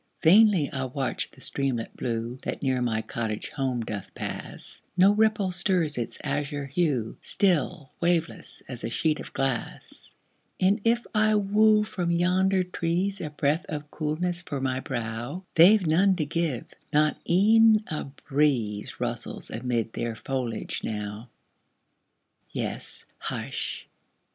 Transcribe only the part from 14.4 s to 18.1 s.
for my brow, They've none to give not e'en a